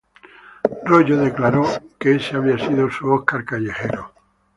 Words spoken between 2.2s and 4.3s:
había sido su Oscar callejero.